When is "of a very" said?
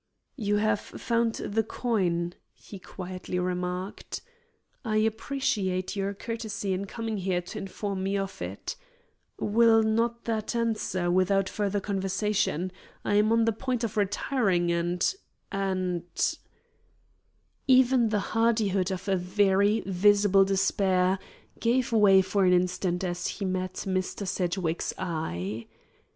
18.89-19.81